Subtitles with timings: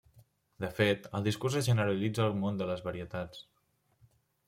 [0.63, 3.49] De fet, el discurs es generalitza al món de les varietats.